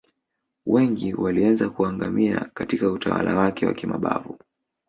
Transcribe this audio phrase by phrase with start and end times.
[0.65, 4.37] Wengi waliweza kuangamia Katika utawala wake wa kimabavu